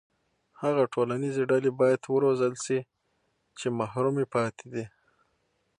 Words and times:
هغه 0.61 0.83
ټولنیزې 0.93 1.43
ډلې 1.51 1.71
باید 1.79 2.01
وروزل 2.15 2.53
شي 2.63 2.79
چې 3.59 3.65
محرومې 3.79 4.25
پاتې 4.33 4.65
دي. 4.73 4.85